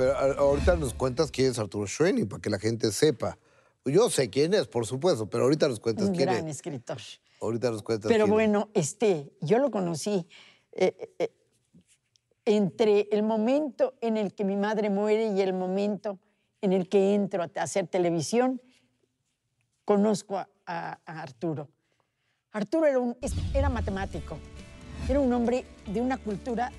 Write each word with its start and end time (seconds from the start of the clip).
pero 0.00 0.16
ahorita 0.40 0.76
nos 0.76 0.94
cuentas 0.94 1.30
quién 1.30 1.50
es 1.50 1.58
Arturo 1.58 1.86
Schwenning, 1.86 2.26
para 2.26 2.40
que 2.40 2.48
la 2.48 2.58
gente 2.58 2.90
sepa. 2.90 3.36
Yo 3.84 4.08
sé 4.08 4.30
quién 4.30 4.54
es, 4.54 4.66
por 4.66 4.86
supuesto, 4.86 5.28
pero 5.28 5.44
ahorita 5.44 5.68
nos 5.68 5.78
cuentas 5.78 6.08
Un 6.08 6.14
quién 6.14 6.26
gran 6.30 6.48
es. 6.48 6.56
escritor. 6.56 6.96
Ahorita 7.42 7.70
nos 7.70 7.82
cuentas 7.82 8.08
Pero 8.10 8.24
quién 8.24 8.32
es. 8.32 8.34
bueno, 8.34 8.70
este, 8.72 9.30
yo 9.42 9.58
lo 9.58 9.70
conocí 9.70 10.26
eh, 10.72 11.12
eh, 11.18 11.30
entre 12.46 13.08
el 13.12 13.22
momento 13.22 13.92
en 14.00 14.16
el 14.16 14.32
que 14.34 14.44
mi 14.44 14.56
madre 14.56 14.88
muere 14.88 15.26
y 15.26 15.40
el 15.42 15.52
momento 15.52 16.18
en 16.62 16.72
el 16.72 16.88
que 16.88 17.14
entro 17.14 17.42
a 17.42 17.50
hacer 17.62 17.86
televisión, 17.86 18.60
conozco 19.84 20.38
a, 20.38 20.48
a- 20.66 20.98
a 21.04 21.22
Arturo. 21.22 21.68
Arturo 22.52 22.86
era, 22.86 22.98
un- 22.98 23.16
es- 23.20 23.34
era 23.54 23.68
matemático, 23.68 24.38
era 25.10 25.20
un 25.20 25.30
hombre 25.34 25.66
de 25.86 26.00
una 26.00 26.16
cultura 26.16 26.72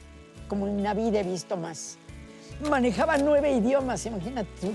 como 0.48 0.68
en 0.68 0.82
la 0.82 0.94
vida 0.96 1.20
he 1.20 1.24
visto 1.24 1.56
más. 1.56 1.98
Manejaba 2.70 3.18
nueve 3.18 3.52
idiomas, 3.52 4.06
imagínate 4.06 4.50
tú 4.60 4.74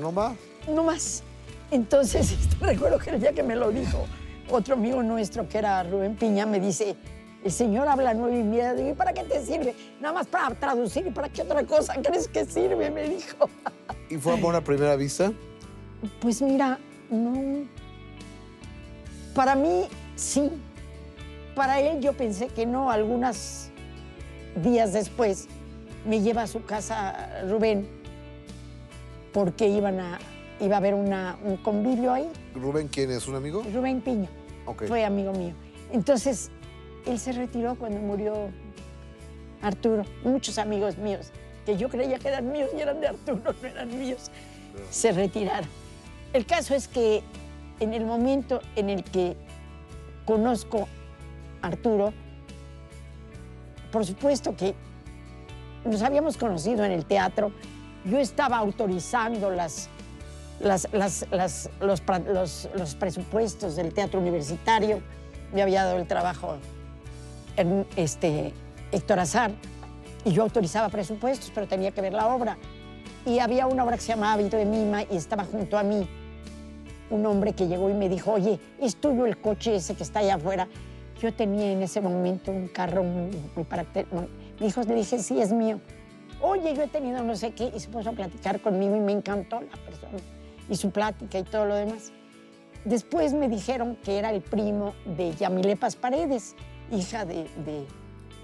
¿No 0.00 0.10
más? 0.12 0.34
no 0.68 0.82
más. 0.84 1.22
Entonces, 1.70 2.36
recuerdo 2.60 2.98
que 2.98 3.10
el 3.10 3.20
día 3.20 3.32
que 3.32 3.42
me 3.42 3.54
lo 3.56 3.70
dijo 3.70 4.06
otro 4.50 4.74
amigo 4.74 5.02
nuestro, 5.02 5.48
que 5.48 5.58
era 5.58 5.82
Rubén 5.84 6.16
Piña, 6.16 6.44
me 6.44 6.58
dice, 6.58 6.96
el 7.44 7.52
señor 7.52 7.88
habla 7.88 8.14
nueve 8.14 8.40
y 8.40 8.42
media. 8.42 8.74
Digo, 8.74 8.90
¿y 8.90 8.94
para 8.94 9.12
qué 9.12 9.22
te 9.22 9.40
sirve? 9.44 9.74
Nada 10.00 10.14
más 10.14 10.26
para 10.26 10.54
traducir 10.54 11.06
y 11.06 11.10
para 11.10 11.28
qué 11.28 11.42
otra 11.42 11.64
cosa 11.64 11.94
crees 12.02 12.28
que 12.28 12.44
sirve, 12.44 12.90
me 12.90 13.08
dijo. 13.08 13.48
¿Y 14.08 14.16
fue 14.16 14.34
amor 14.34 14.56
a 14.56 14.60
primera 14.60 14.96
vista? 14.96 15.32
Pues 16.20 16.42
mira, 16.42 16.78
no. 17.10 17.64
Para 19.34 19.54
mí, 19.54 19.84
sí. 20.16 20.50
Para 21.54 21.80
él 21.80 22.00
yo 22.00 22.12
pensé 22.12 22.48
que 22.48 22.66
no. 22.66 22.90
Algunos 22.90 23.68
días 24.62 24.92
después 24.92 25.46
me 26.06 26.20
lleva 26.20 26.42
a 26.42 26.46
su 26.46 26.64
casa 26.64 27.42
Rubén 27.48 27.86
porque 29.32 29.68
iban 29.68 30.00
a, 30.00 30.18
iba 30.60 30.76
a 30.76 30.78
haber 30.78 30.94
una- 30.94 31.38
un 31.44 31.56
convivio 31.58 32.12
ahí. 32.12 32.28
¿Rubén 32.54 32.88
quién 32.88 33.10
es? 33.10 33.28
¿Un 33.28 33.36
amigo? 33.36 33.62
Rubén 33.72 34.00
Piña 34.00 34.28
Ok. 34.66 34.84
fue 34.86 35.04
amigo 35.04 35.32
mío. 35.32 35.54
Entonces, 35.92 36.50
él 37.06 37.18
se 37.18 37.32
retiró 37.32 37.74
cuando 37.76 37.98
murió 38.00 38.50
Arturo. 39.62 40.04
Muchos 40.24 40.58
amigos 40.58 40.96
míos, 40.98 41.30
que 41.66 41.76
yo 41.76 41.88
creía 41.88 42.18
que 42.18 42.28
eran 42.28 42.50
míos 42.50 42.70
y 42.76 42.80
eran 42.80 43.00
de 43.00 43.08
Arturo, 43.08 43.40
no 43.62 43.68
eran 43.68 43.98
míos, 43.98 44.30
se 44.90 45.12
retiraron. 45.12 45.68
El 46.32 46.46
caso 46.46 46.74
es 46.74 46.88
que 46.88 47.22
en 47.80 47.92
el 47.94 48.04
momento 48.04 48.60
en 48.76 48.88
el 48.90 49.04
que 49.04 49.36
conozco 50.24 50.88
a 51.62 51.66
Arturo, 51.68 52.12
por 53.92 54.04
supuesto 54.06 54.56
que 54.56 54.74
nos 55.84 56.02
habíamos 56.02 56.36
conocido 56.36 56.84
en 56.84 56.92
el 56.92 57.04
teatro, 57.04 57.52
yo 58.04 58.18
estaba 58.18 58.56
autorizando 58.58 59.50
las, 59.50 59.88
los, 60.60 60.88
los- 61.80 62.68
los 62.74 62.94
presupuestos 62.94 63.76
del 63.76 63.92
teatro 63.94 64.20
universitario, 64.20 65.00
me 65.52 65.62
había 65.62 65.84
dado 65.84 65.98
el 65.98 66.06
trabajo 66.06 66.56
en, 67.56 67.86
este, 67.96 68.52
Héctor 68.92 69.20
Azar, 69.20 69.50
y 70.24 70.32
yo 70.32 70.42
autorizaba 70.42 70.88
presupuestos, 70.90 71.50
pero 71.54 71.66
tenía 71.66 71.92
que 71.92 72.00
ver 72.02 72.12
la 72.12 72.26
obra. 72.28 72.58
Y 73.24 73.38
había 73.38 73.66
una 73.66 73.84
obra 73.84 73.96
que 73.96 74.02
se 74.02 74.08
llamaba 74.08 74.36
Vito 74.42 74.56
de 74.56 74.64
Mima 74.64 75.02
y 75.02 75.16
estaba 75.16 75.44
junto 75.44 75.78
a 75.78 75.82
mí 75.82 76.06
un 77.10 77.26
hombre 77.26 77.52
que 77.54 77.66
llegó 77.66 77.90
y 77.90 77.94
me 77.94 78.08
dijo, 78.08 78.32
oye, 78.32 78.60
¿es 78.80 78.96
tuyo 78.96 79.26
el 79.26 79.38
coche 79.38 79.74
ese 79.76 79.94
que 79.94 80.02
está 80.02 80.20
allá 80.20 80.36
afuera? 80.36 80.68
Yo 81.20 81.32
tenía 81.34 81.72
en 81.72 81.82
ese 81.82 82.00
momento 82.00 82.50
un 82.50 82.68
carro 82.68 83.02
muy, 83.02 83.30
muy 83.56 83.64
paracter- 84.60 84.60
muy- 84.60 84.60
Mi 84.60 84.66
hijo 84.66 84.82
le 84.82 84.94
dije, 84.94 85.18
sí, 85.18 85.40
es 85.40 85.52
mío. 85.52 85.80
Oye, 86.42 86.74
yo 86.74 86.82
he 86.82 86.88
tenido 86.88 87.22
no 87.22 87.34
sé 87.36 87.52
qué, 87.52 87.70
y 87.74 87.80
se 87.80 87.88
puso 87.88 88.10
a 88.10 88.12
platicar 88.12 88.60
conmigo 88.60 88.96
y 88.96 89.00
me 89.00 89.12
encantó 89.12 89.60
la 89.60 89.76
persona 89.84 90.18
y 90.68 90.76
su 90.76 90.90
plática 90.90 91.38
y 91.38 91.42
todo 91.44 91.66
lo 91.66 91.74
demás. 91.74 92.12
Después 92.84 93.34
me 93.34 93.48
dijeron 93.48 93.96
que 93.96 94.18
era 94.18 94.30
el 94.32 94.40
primo 94.40 94.94
de 95.04 95.34
Yamile 95.34 95.76
Paz 95.76 95.96
Paredes, 95.96 96.54
hija 96.90 97.24
de, 97.26 97.46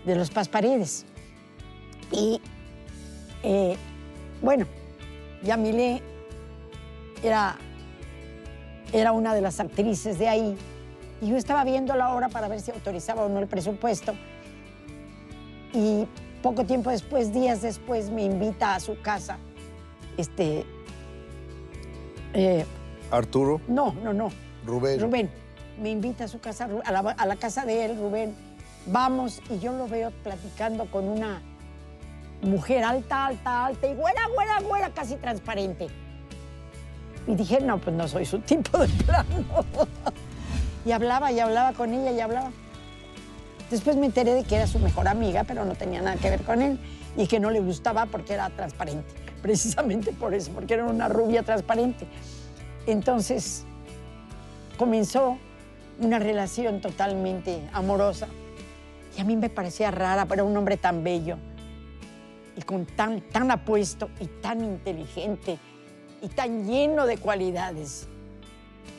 de- 0.04 0.15
los 0.15 0.31
Paz 0.31 0.49
Paredes. 0.49 1.06
Y 2.12 2.41
eh, 3.43 3.77
bueno, 4.43 4.66
Yamile 5.43 6.03
era, 7.22 7.56
era 8.93 9.12
una 9.12 9.34
de 9.34 9.41
las 9.41 9.59
actrices 9.59 10.19
de 10.19 10.28
ahí. 10.28 10.56
Y 11.22 11.28
yo 11.31 11.37
estaba 11.37 11.65
viendo 11.65 11.94
la 11.97 12.15
obra 12.15 12.28
para 12.28 12.47
ver 12.48 12.60
si 12.60 12.71
autorizaba 12.71 13.25
o 13.25 13.28
no 13.31 13.38
el 13.38 13.47
presupuesto. 13.47 14.12
Y 15.76 16.09
poco 16.42 16.64
tiempo 16.64 16.91
después, 16.91 17.34
días 17.34 17.60
después, 17.60 18.09
me 18.09 18.25
invita 18.25 18.75
a 18.75 18.81
su 18.81 18.98
casa. 19.03 19.37
Este. 20.16 20.64
eh, 22.32 22.64
Arturo, 23.10 23.60
no, 23.69 23.92
no, 24.03 24.15
no. 24.15 24.31
Rubén. 24.65 24.98
Rubén 25.00 25.31
me 25.78 25.91
invita 25.91 26.25
a 26.25 26.28
su 26.28 26.41
casa, 26.41 26.69
a 26.84 26.91
la, 26.92 27.00
a 27.00 27.26
la 27.26 27.36
casa 27.36 27.66
de 27.66 27.84
él, 27.84 27.98
Rubén. 27.98 28.34
Vamos 28.86 29.42
y 29.50 29.59
yo 29.59 29.72
lo 29.72 29.86
veo 29.86 30.10
platicando 30.22 30.91
con 30.91 31.09
una 31.09 31.42
mujer 32.42 32.84
alta, 32.84 33.26
alta, 33.26 33.66
alta 33.66 33.86
y 33.86 33.94
güera, 33.94 34.22
güera, 34.34 34.60
güera, 34.60 34.91
casi 34.91 35.16
transparente. 35.16 35.88
Y 37.26 37.34
dije, 37.34 37.60
no, 37.60 37.78
pues 37.78 37.94
no 37.94 38.09
soy 38.09 38.25
su 38.25 38.38
tipo 38.38 38.78
de 38.78 38.88
plano. 39.04 39.44
y 40.86 40.92
hablaba 40.92 41.32
y 41.32 41.41
hablaba 41.41 41.72
con 41.72 41.92
ella 41.92 42.12
y 42.12 42.20
hablaba. 42.20 42.50
Después 43.71 43.97
me 43.97 44.06
enteré 44.06 44.34
de 44.34 44.44
que 44.44 44.56
era 44.56 44.66
su 44.66 44.78
mejor 44.78 45.09
amiga, 45.09 45.44
pero 45.44 45.65
no 45.65 45.75
tenía 45.75 46.00
nada 46.00 46.16
que 46.16 46.31
ver 46.31 46.43
con 46.43 46.62
él 46.62 46.78
y 47.16 47.27
que 47.27 47.41
no 47.41 47.50
le 47.50 47.60
gustaba 47.60 48.06
porque 48.06 48.34
era 48.34 48.49
transparente. 48.50 49.15
Precisamente 49.43 50.12
por 50.12 50.34
eso, 50.34 50.53
porque 50.53 50.75
era 50.75 50.84
una 50.84 51.09
rubia 51.09 51.43
transparente. 51.43 52.06
Entonces 52.87 53.65
comenzó 54.78 55.38
una 55.99 56.19
relación 56.19 56.81
totalmente 56.81 57.60
amorosa. 57.72 58.28
Y 59.16 59.21
a 59.21 59.25
mí 59.25 59.34
me 59.34 59.49
parecía 59.49 59.91
rara 59.91 60.27
para 60.27 60.44
un 60.44 60.56
hombre 60.56 60.77
tan 60.77 61.03
bello 61.03 61.38
y 62.56 62.62
con 62.62 62.87
tan, 62.87 63.21
tan 63.21 63.50
apuesto 63.50 64.10
y 64.21 64.27
tan 64.27 64.62
inteligente 64.62 65.59
y 66.22 66.28
tan 66.28 66.66
lleno 66.66 67.06
de 67.06 67.19
cualidades 67.19 68.09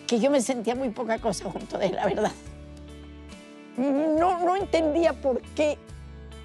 que 0.06 0.20
yo 0.20 0.32
me 0.32 0.42
sentía 0.42 0.76
muy 0.76 0.90
poca 0.90 1.20
cosa 1.20 1.50
junto 1.50 1.78
de 1.78 1.88
él, 1.88 1.96
la 1.96 2.06
verdad. 2.06 2.32
No, 3.78 4.40
no 4.44 4.56
entendía 4.56 5.14
por 5.14 5.42
qué 5.56 5.78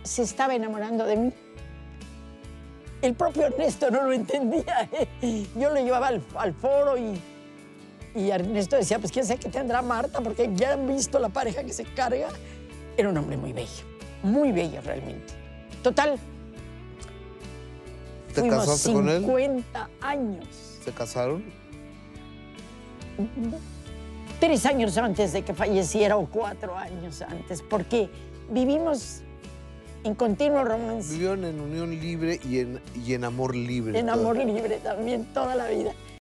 se 0.02 0.22
estaba 0.22 0.54
enamorando 0.54 1.04
de 1.06 1.16
mí. 1.16 1.32
El 3.00 3.14
propio 3.14 3.46
Ernesto 3.46 3.90
no 3.90 4.02
lo 4.02 4.12
entendía. 4.12 4.88
¿eh? 4.92 5.46
Yo 5.56 5.70
lo 5.70 5.76
llevaba 5.76 6.08
al, 6.08 6.22
al 6.36 6.54
foro 6.54 6.96
y, 6.96 7.20
y 8.14 8.30
Ernesto 8.30 8.76
decía, 8.76 8.98
pues 8.98 9.10
quién 9.10 9.24
sabe 9.24 9.40
qué 9.40 9.48
tendrá 9.48 9.82
Marta, 9.82 10.20
porque 10.20 10.50
ya 10.54 10.74
han 10.74 10.86
visto 10.86 11.18
la 11.18 11.30
pareja 11.30 11.64
que 11.64 11.72
se 11.72 11.84
carga. 11.84 12.28
Era 12.96 13.08
un 13.08 13.16
hombre 13.16 13.36
muy 13.36 13.52
bello, 13.52 13.84
muy 14.22 14.52
bello 14.52 14.80
realmente. 14.82 15.32
Total, 15.82 16.18
¿Te 18.34 18.40
fuimos 18.40 18.66
casaste 18.66 18.92
con 18.92 19.08
él? 19.08 19.20
50 19.20 19.90
años. 20.00 20.46
¿Se 20.84 20.92
casaron? 20.92 21.44
Tres 24.42 24.66
años 24.66 24.98
antes 24.98 25.32
de 25.32 25.42
que 25.42 25.54
falleciera 25.54 26.16
o 26.16 26.26
cuatro 26.26 26.76
años 26.76 27.22
antes, 27.22 27.62
porque 27.62 28.10
vivimos 28.50 29.20
en 30.02 30.16
continuo 30.16 30.64
romance, 30.64 31.12
Vivieron 31.12 31.44
en 31.44 31.60
unión 31.60 31.90
libre 31.92 32.40
y 32.44 32.58
en, 32.58 32.80
y 33.06 33.14
en 33.14 33.22
amor 33.22 33.54
libre. 33.54 33.96
en 34.00 34.06
toda- 34.06 34.18
amor 34.18 34.36
libre 34.38 34.78
también 34.82 35.26
toda 35.32 35.54
la 35.54 35.68
vida. 35.68 35.92